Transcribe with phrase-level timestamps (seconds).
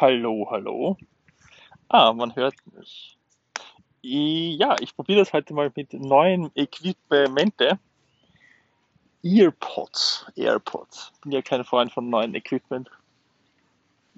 [0.00, 0.96] Hallo, hallo.
[1.88, 3.18] Ah, man hört mich.
[4.00, 7.78] Ja, ich probiere das heute mal mit neuen Equipmente.
[9.22, 11.12] Earpods, AirPods.
[11.22, 12.90] Bin ja kein Freund von neuen Equipment.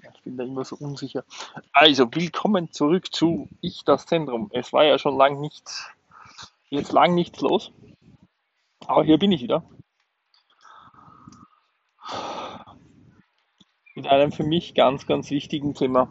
[0.01, 1.23] Ich bin da immer so unsicher.
[1.73, 4.49] Also, willkommen zurück zu Ich das Zentrum.
[4.53, 5.87] Es war ja schon lang nichts,
[6.69, 7.71] jetzt lang nichts los.
[8.87, 9.63] Aber hier bin ich wieder.
[14.07, 16.09] Einem für mich ganz, ganz wichtigen Thema.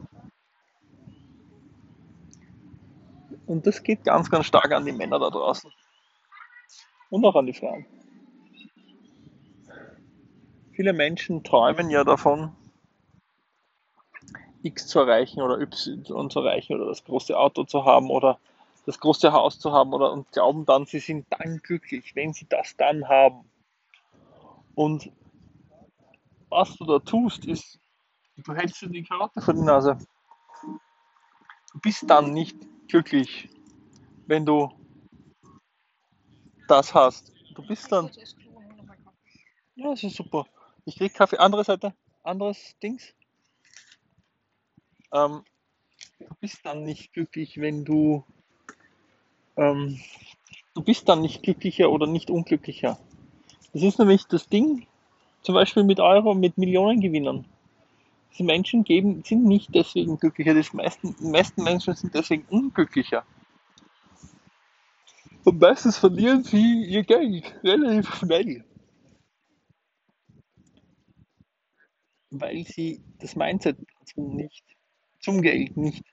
[3.47, 5.71] Und das geht ganz, ganz stark an die Männer da draußen.
[7.11, 7.87] Und auch an die Frauen.
[10.73, 12.57] Viele Menschen träumen ja davon,
[14.65, 18.39] X zu erreichen oder Y zu erreichen oder das große Auto zu haben oder
[18.87, 22.47] das große Haus zu haben oder und glauben dann, sie sind dann glücklich, wenn sie
[22.49, 23.45] das dann haben.
[24.75, 25.13] Und
[26.49, 27.79] was du da tust, ist,
[28.37, 29.99] du hältst dir die Karotte vor die Nase.
[31.73, 32.57] Du bist dann nicht
[32.89, 33.49] glücklich,
[34.27, 34.71] wenn du
[36.69, 37.33] das hast.
[37.55, 38.11] Du bist dann.
[39.77, 40.47] Ja, das ist super.
[40.85, 41.39] Ich krieg Kaffee.
[41.39, 41.95] Andere Seite.
[42.23, 43.15] Anderes Dings.
[45.13, 45.45] Ähm,
[46.19, 48.25] du bist dann nicht glücklich, wenn du.
[49.57, 50.01] Ähm,
[50.75, 52.99] du bist dann nicht glücklicher oder nicht unglücklicher.
[53.73, 54.87] Das ist nämlich das Ding,
[55.43, 57.45] zum Beispiel mit Euro, mit Millionengewinnern.
[58.35, 60.55] Diese Menschen geben, sind nicht deswegen glücklicher.
[60.55, 63.25] Die meisten, die meisten Menschen sind deswegen unglücklicher.
[65.45, 68.65] Und meistens verlieren sie ihr Geld relativ schnell.
[72.31, 74.65] Weil sie das Mindset zum, nicht,
[75.21, 76.05] zum Geld nicht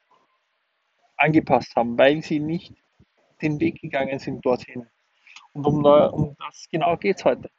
[1.17, 2.75] angepasst haben, weil sie nicht
[3.42, 4.88] den Weg gegangen sind dorthin.
[5.53, 7.49] Und um, um das genau geht es heute.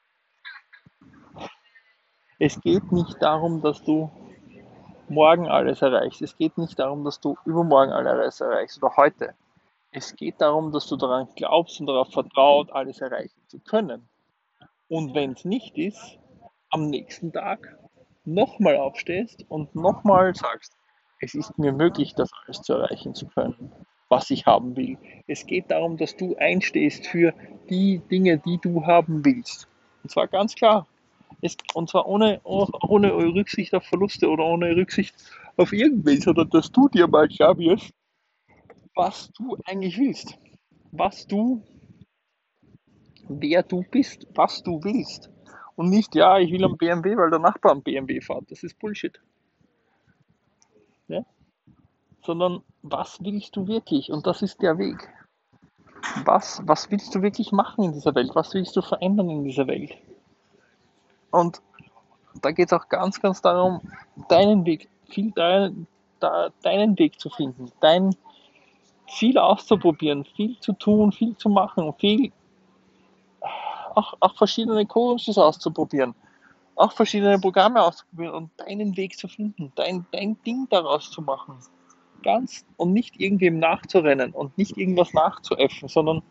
[2.38, 4.10] Es geht nicht darum, dass du
[5.08, 6.22] morgen alles erreichst.
[6.22, 9.34] Es geht nicht darum, dass du übermorgen alles erreichst oder heute.
[9.90, 14.08] Es geht darum, dass du daran glaubst und darauf vertraut, alles erreichen zu können.
[14.88, 16.18] Und wenn es nicht ist,
[16.70, 17.78] am nächsten Tag
[18.24, 20.72] nochmal aufstehst und nochmal sagst,
[21.20, 23.70] es ist mir möglich, das alles zu erreichen zu können,
[24.08, 24.98] was ich haben will.
[25.26, 27.34] Es geht darum, dass du einstehst für
[27.68, 29.68] die Dinge, die du haben willst.
[30.02, 30.86] Und zwar ganz klar,
[31.42, 35.14] es, und zwar ohne, ohne Rücksicht auf Verluste oder ohne Rücksicht
[35.56, 37.92] auf irgendwen, sondern dass du dir mal klar wirst,
[38.94, 40.38] was du eigentlich willst.
[40.92, 41.62] Was du,
[43.28, 45.30] wer du bist, was du willst.
[45.74, 48.50] Und nicht, ja, ich will am BMW, weil der Nachbar am BMW fährt.
[48.50, 49.20] Das ist Bullshit.
[51.08, 51.24] Ja?
[52.22, 54.12] Sondern was willst du wirklich?
[54.12, 55.08] Und das ist der Weg.
[56.24, 58.30] Was, was willst du wirklich machen in dieser Welt?
[58.34, 59.96] Was willst du verändern in dieser Welt?
[61.32, 61.60] Und
[62.40, 63.80] da geht es auch ganz, ganz darum,
[64.28, 65.86] deinen Weg, viel dein,
[66.20, 68.14] da, deinen Weg zu finden, dein
[69.08, 72.32] viel auszuprobieren, viel zu tun, viel zu machen, viel
[73.94, 76.14] auch, auch verschiedene Coaches auszuprobieren,
[76.76, 81.58] auch verschiedene Programme auszuprobieren und deinen Weg zu finden, dein, dein Ding daraus zu machen.
[82.22, 86.22] Ganz und nicht irgendwem nachzurennen und nicht irgendwas nachzuäffen, sondern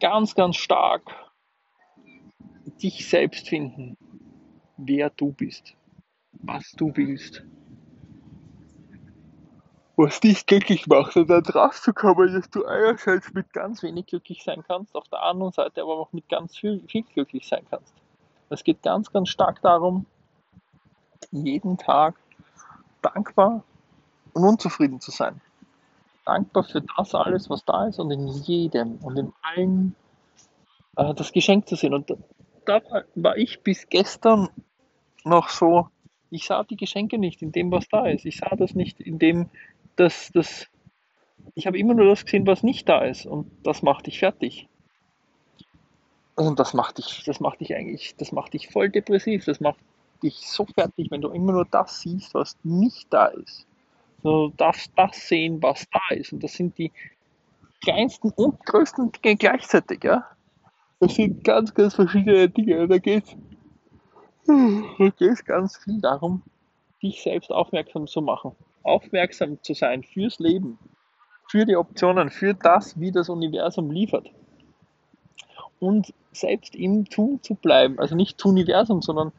[0.00, 1.23] ganz, ganz stark
[2.82, 3.96] dich selbst finden,
[4.76, 5.74] wer du bist,
[6.32, 7.44] was du willst,
[9.96, 14.06] was dich glücklich macht und dann drauf zu kommen, dass du einerseits mit ganz wenig
[14.06, 17.64] glücklich sein kannst, auf der anderen Seite aber auch mit ganz viel, viel glücklich sein
[17.70, 17.94] kannst.
[18.50, 20.06] Es geht ganz, ganz stark darum,
[21.30, 22.16] jeden Tag
[23.02, 23.62] dankbar
[24.32, 25.40] und unzufrieden zu sein.
[26.24, 29.94] Dankbar für das alles, was da ist und in jedem und in allen
[30.96, 31.94] äh, das Geschenk zu sehen.
[31.94, 32.10] Und
[32.66, 32.80] da
[33.14, 34.48] war ich bis gestern
[35.24, 35.88] noch so,
[36.30, 38.24] ich sah die Geschenke nicht in dem, was da ist.
[38.24, 39.48] Ich sah das nicht in dem,
[39.96, 40.66] dass das.
[41.54, 43.26] Ich habe immer nur das gesehen, was nicht da ist.
[43.26, 44.68] Und das macht dich fertig.
[46.34, 49.44] Und das macht dich, das macht dich eigentlich, das macht dich voll depressiv.
[49.44, 49.78] Das macht
[50.22, 53.66] dich so fertig, wenn du immer nur das siehst, was nicht da ist.
[54.22, 56.32] Du darfst das sehen, was da ist.
[56.32, 56.90] Und das sind die
[57.82, 60.26] kleinsten und größten Dinge gleichzeitig, ja.
[61.04, 62.88] Das sind ganz, ganz verschiedene Dinge.
[62.88, 63.36] Da geht
[65.20, 66.42] es ganz viel darum,
[67.02, 68.52] dich selbst aufmerksam zu machen.
[68.82, 70.78] Aufmerksam zu sein fürs Leben,
[71.50, 74.30] für die Optionen, für das, wie das Universum liefert.
[75.78, 79.32] Und selbst im Tun zu bleiben, also nicht Universum, sondern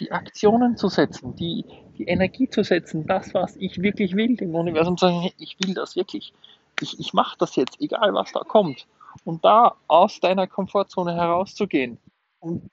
[0.00, 1.66] die Aktionen zu setzen, die,
[1.98, 5.74] die Energie zu setzen, das, was ich wirklich will, dem Universum zu sagen, ich will
[5.74, 6.32] das wirklich.
[6.80, 8.86] Ich, ich mache das jetzt, egal was da kommt
[9.24, 11.98] und da aus deiner Komfortzone herauszugehen
[12.40, 12.70] und,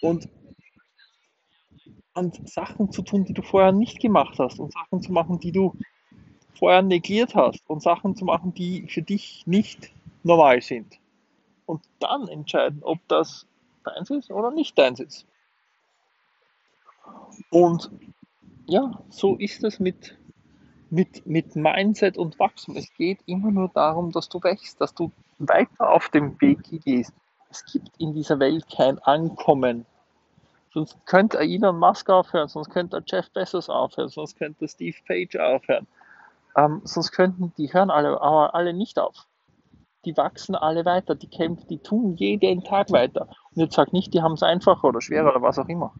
[0.00, 0.28] und,
[2.14, 5.52] und Sachen zu tun, die du vorher nicht gemacht hast und Sachen zu machen, die
[5.52, 5.74] du
[6.54, 9.92] vorher negiert hast und Sachen zu machen, die für dich nicht
[10.22, 10.98] normal sind.
[11.66, 13.46] Und dann entscheiden, ob das
[13.84, 15.26] deins ist oder nicht deins ist.
[17.50, 17.90] Und
[18.66, 20.18] ja, so ist es mit,
[20.90, 22.76] mit, mit Mindset und Wachstum.
[22.76, 27.12] Es geht immer nur darum, dass du wächst, dass du weiter auf dem Weg gehst.
[27.50, 29.86] Es gibt in dieser Welt kein Ankommen.
[30.72, 35.86] Sonst könnte Elon Musk aufhören, sonst könnte Jeff Bezos aufhören, sonst könnte Steve Page aufhören.
[36.56, 39.26] Ähm, sonst könnten, die hören alle, aber alle nicht auf.
[40.04, 43.28] Die wachsen alle weiter, die kämpfen, die tun jeden Tag weiter.
[43.54, 45.92] Und jetzt sag nicht, die haben es einfacher oder schwerer oder was auch immer.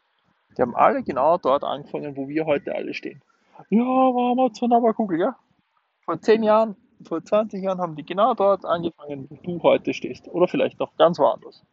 [0.56, 3.22] Die haben alle genau dort angefangen, wo wir heute alle stehen.
[3.70, 5.38] Ja, war Amazon aber Google, ja.
[6.04, 10.28] Vor 10 Jahren, vor 20 Jahren haben die genau dort angefangen, wo du heute stehst.
[10.28, 11.64] Oder vielleicht noch ganz woanders.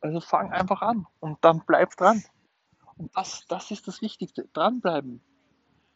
[0.00, 2.22] Also fang einfach an und dann bleib dran.
[2.96, 4.48] Und das, das ist das Wichtigste.
[4.52, 5.20] Dranbleiben.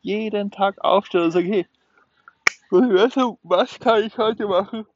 [0.00, 1.66] Jeden Tag aufstehen und sagen, hey,
[2.70, 4.86] Universum, was kann ich heute machen,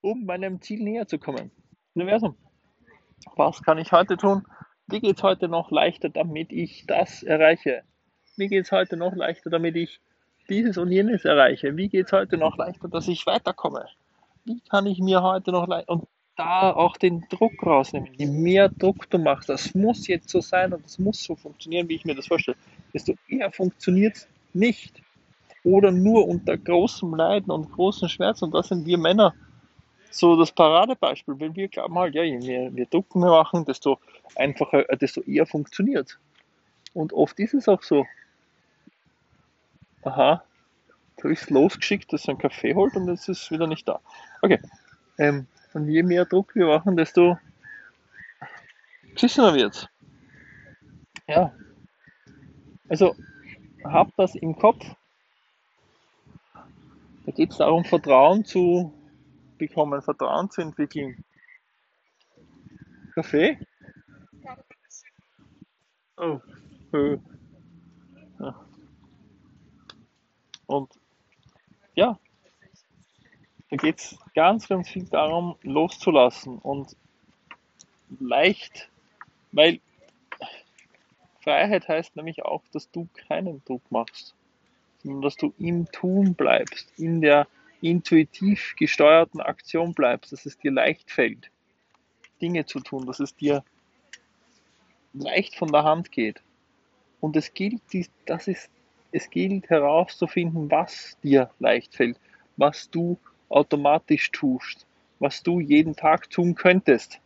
[0.00, 1.50] um meinem Ziel näher zu kommen?
[1.94, 2.36] Universum,
[3.36, 4.46] was kann ich heute tun,
[4.86, 7.82] wie geht es heute noch leichter, damit ich das erreiche?
[8.36, 10.00] Wie geht es heute noch leichter, damit ich
[10.48, 11.76] dieses und jenes erreiche?
[11.76, 13.86] Wie geht es heute noch leichter, dass ich weiterkomme?
[14.44, 16.04] Wie kann ich mir heute noch leichter und
[16.36, 18.12] da auch den Druck rausnehmen?
[18.14, 21.88] Je mehr Druck du machst, das muss jetzt so sein und das muss so funktionieren,
[21.88, 22.56] wie ich mir das vorstelle,
[22.92, 25.00] desto eher funktioniert es nicht.
[25.62, 28.44] Oder nur unter großem Leiden und großen Schmerzen.
[28.44, 29.32] Und das sind wir Männer
[30.18, 33.98] so das Paradebeispiel, weil wir glauben halt, ja, je mehr wir Druck mehr machen, desto
[34.36, 36.18] einfacher, äh, desto eher funktioniert.
[36.92, 38.06] Und oft ist es auch so.
[40.02, 40.44] Aha,
[41.16, 44.00] da ist losgeschickt, dass er einen Kaffee holt und jetzt ist wieder nicht da.
[44.42, 44.60] Okay.
[45.18, 47.38] Ähm, und je mehr Druck wir machen, desto
[49.14, 49.88] geschissener wird's.
[51.26, 51.52] Ja.
[52.88, 53.16] Also,
[53.82, 54.84] hab das im Kopf.
[57.26, 58.92] Da geht es darum, Vertrauen zu
[59.58, 61.24] bekommen, Vertrauen zu entwickeln.
[63.14, 63.58] Kaffee?
[66.16, 66.40] Oh.
[68.38, 68.66] Ja.
[70.66, 70.90] Und
[71.94, 72.18] ja,
[73.70, 76.96] da geht es ganz, ganz viel darum, loszulassen und
[78.20, 78.88] leicht,
[79.52, 79.80] weil
[81.40, 84.34] Freiheit heißt nämlich auch, dass du keinen Druck machst,
[85.02, 87.46] sondern dass du im Tun bleibst, in der
[87.84, 91.50] intuitiv gesteuerten Aktion bleibst, dass es dir leicht fällt,
[92.40, 93.62] Dinge zu tun, dass es dir
[95.12, 96.40] leicht von der Hand geht.
[97.20, 97.82] Und es gilt,
[98.24, 98.70] das ist,
[99.12, 102.18] es gilt herauszufinden, was dir leicht fällt,
[102.56, 103.18] was du
[103.50, 104.86] automatisch tust,
[105.18, 107.20] was du jeden Tag tun könntest.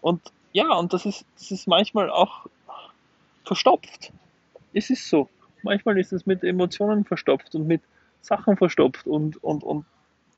[0.00, 2.46] Und ja, und das ist, das ist manchmal auch
[3.44, 4.12] verstopft.
[4.72, 5.28] Es ist so.
[5.64, 7.82] Manchmal ist es mit Emotionen verstopft und mit
[8.24, 9.84] Sachen verstopft und, und, und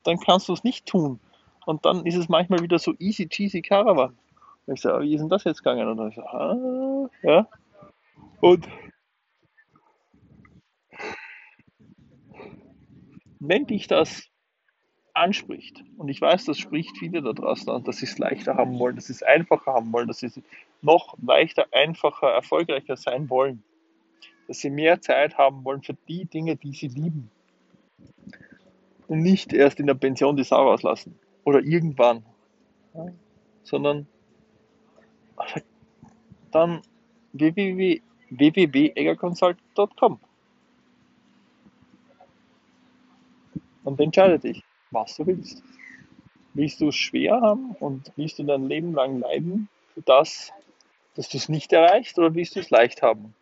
[0.03, 1.19] dann kannst du es nicht tun.
[1.65, 4.17] Und dann ist es manchmal wieder so easy cheesy Caravan.
[4.65, 5.87] Und ich sage, wie ist denn das jetzt gegangen?
[5.87, 7.47] Und dann so, ah, ja.
[8.39, 8.67] Und
[13.39, 14.29] wenn dich das
[15.13, 18.77] anspricht, und ich weiß, das spricht viele da draußen an, dass sie es leichter haben
[18.79, 20.31] wollen, dass sie es einfacher haben wollen, dass sie
[20.81, 23.63] noch leichter, einfacher, erfolgreicher sein wollen,
[24.47, 27.31] dass sie mehr Zeit haben wollen für die Dinge, die sie lieben,
[29.07, 32.25] nicht erst in der Pension die Sau rauslassen oder irgendwann,
[32.93, 33.05] ja,
[33.63, 34.07] sondern
[36.51, 36.81] dann
[37.33, 40.19] www.eggerconsult.com
[43.83, 45.63] und entscheide dich, was du willst.
[46.53, 50.51] Willst du es schwer haben und willst du dein Leben lang leiden für das,
[51.15, 53.33] dass du es nicht erreichst oder willst du es leicht haben?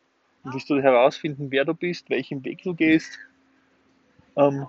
[0.44, 3.18] Und willst du herausfinden, wer du bist, welchen Weg du gehst?
[4.36, 4.68] Ähm,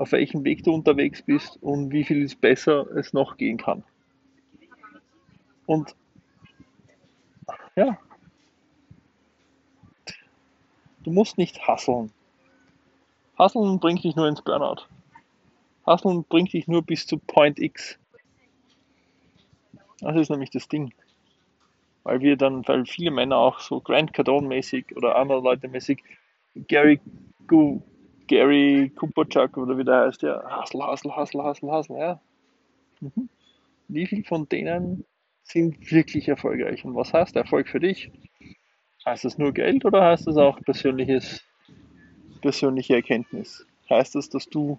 [0.00, 3.84] auf welchem Weg du unterwegs bist und wie viel besser es noch gehen kann.
[5.66, 5.94] Und
[7.76, 7.98] ja,
[11.02, 12.10] du musst nicht hasseln.
[13.38, 14.86] Hasseln bringt dich nur ins Burnout.
[15.86, 17.98] Hasseln bringt dich nur bis zu Point X.
[20.00, 20.94] Das ist nämlich das Ding.
[22.04, 26.02] Weil wir dann, weil viele Männer auch so Grant Cardone mäßig oder andere Leute mäßig
[26.54, 27.00] Gary
[27.46, 27.82] Gu
[28.30, 32.20] Gary Kupachak oder wie der heißt, ja, Hustle, Hustle, Hustle, Hustle, Hustle, ja.
[33.00, 33.28] Mhm.
[33.88, 35.04] Wie viele von denen
[35.42, 36.84] sind wirklich erfolgreich?
[36.84, 38.08] Und was heißt Erfolg für dich?
[39.04, 41.42] Heißt das nur Geld oder heißt das auch persönliches,
[42.40, 43.66] persönliche Erkenntnis?
[43.88, 44.78] Heißt das, dass du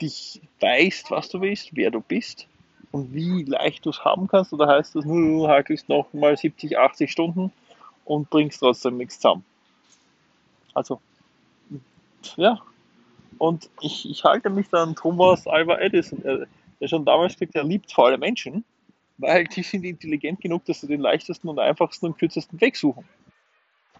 [0.00, 2.48] dich weißt, was du willst, wer du bist
[2.92, 6.34] und wie leicht du es haben kannst, oder heißt das nur, du hakelst noch mal
[6.34, 7.52] 70, 80 Stunden
[8.06, 9.44] und bringst trotzdem nichts zusammen?
[10.72, 11.02] Also,
[12.36, 12.60] ja.
[13.38, 16.22] Und ich, ich halte mich dann Thomas Alva Edison,
[16.80, 18.64] der schon damals gesagt er liebt faule Menschen,
[19.18, 23.04] weil die sind intelligent genug, dass sie den leichtesten und einfachsten und kürzesten Weg suchen.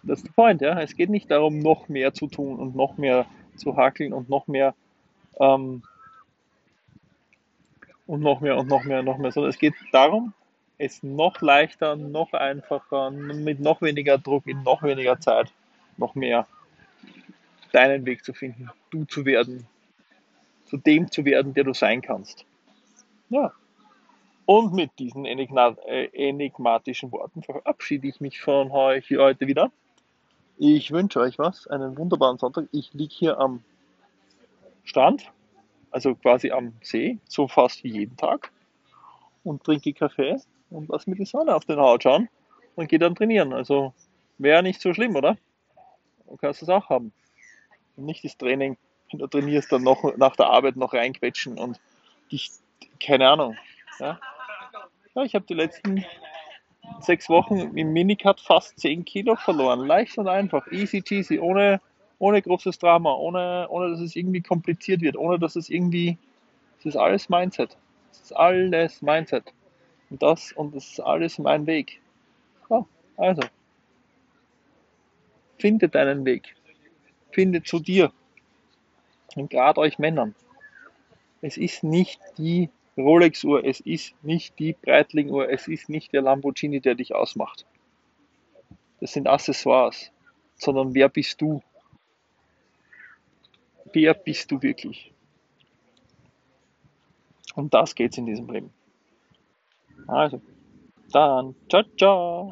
[0.03, 0.79] Das ist der Point, ja.
[0.79, 3.25] Es geht nicht darum, noch mehr zu tun und noch mehr
[3.55, 4.73] zu hakeln und noch mehr
[5.39, 5.83] ähm,
[8.07, 10.33] und noch mehr und noch mehr und noch mehr, sondern es geht darum,
[10.77, 15.53] es noch leichter, noch einfacher, mit noch weniger Druck, in noch weniger Zeit,
[15.97, 16.47] noch mehr
[17.71, 19.67] deinen Weg zu finden, du zu werden,
[20.65, 22.45] zu dem zu werden, der du sein kannst.
[23.29, 23.53] Ja.
[24.45, 29.71] Und mit diesen äh, enigmatischen Worten verabschiede ich mich von euch heute wieder.
[30.57, 32.67] Ich wünsche euch was, einen wunderbaren Sonntag.
[32.71, 33.63] Ich liege hier am
[34.83, 35.31] Strand,
[35.91, 38.51] also quasi am See, so fast wie jeden Tag
[39.43, 40.37] und trinke Kaffee
[40.69, 42.29] und lasse mir die Sonne auf den Haut schauen
[42.75, 43.53] und gehe dann trainieren.
[43.53, 43.93] Also
[44.37, 45.37] wäre nicht so schlimm, oder?
[46.27, 47.13] Du kannst es auch haben.
[47.95, 48.77] Nicht das Training,
[49.11, 51.79] wenn du trainierst, dann noch nach der Arbeit noch reinquetschen und
[52.31, 52.51] dich,
[52.99, 53.57] keine Ahnung.
[53.99, 54.19] Ja,
[55.15, 56.05] ja ich habe die letzten
[56.99, 59.85] sechs Wochen im Minicut fast 10 Kilo verloren.
[59.85, 61.81] Leicht und einfach, easy cheesy, ohne,
[62.19, 66.17] ohne großes Drama, ohne, ohne dass es irgendwie kompliziert wird, ohne dass es irgendwie,
[66.79, 67.77] es ist alles Mindset.
[68.11, 69.53] Es ist alles Mindset.
[70.09, 72.01] Und das, und das ist alles mein Weg.
[72.69, 72.85] Ja,
[73.17, 73.41] also,
[75.57, 76.55] finde deinen Weg.
[77.31, 78.11] Finde zu dir.
[79.35, 80.35] Und gerade euch Männern.
[81.41, 86.81] Es ist nicht die Rolex-Uhr, es ist nicht die Breitling-Uhr, es ist nicht der Lamborghini,
[86.81, 87.65] der dich ausmacht.
[88.99, 90.11] Das sind Accessoires,
[90.55, 91.63] sondern wer bist du?
[93.93, 95.11] Wer bist du wirklich?
[97.55, 98.71] Und das geht's in diesem Leben.
[100.07, 100.41] Also,
[101.11, 102.49] dann, ciao, ciao.